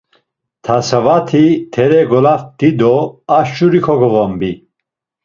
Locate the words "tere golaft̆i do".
1.73-2.95